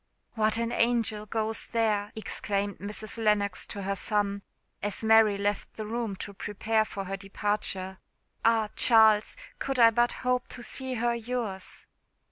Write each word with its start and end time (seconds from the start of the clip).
"What 0.33 0.57
an 0.57 0.71
angel 0.71 1.27
goes 1.27 1.67
there!" 1.67 2.11
exclaimed 2.15 2.79
Mrs. 2.79 3.23
Lennox 3.23 3.67
to 3.67 3.83
her 3.83 3.95
son, 3.95 4.41
as 4.81 5.03
Mary 5.03 5.37
left 5.37 5.75
the 5.75 5.85
room 5.85 6.15
to 6.15 6.33
prepare 6.33 6.85
for 6.85 7.03
her 7.05 7.15
departure. 7.15 7.99
"Ah! 8.43 8.69
Charles, 8.75 9.37
could 9.59 9.77
I 9.77 9.91
but 9.91 10.11
hope 10.25 10.47
to 10.47 10.63
see 10.63 10.95
her 10.95 11.13
yours!" 11.13 11.85